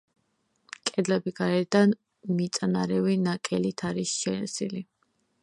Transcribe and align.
კედლები 0.89 1.33
გარედან 1.39 1.93
მიწანარევი 2.39 3.15
ნაკელით 3.27 3.87
არის 3.93 4.17
შელესილი. 4.25 4.85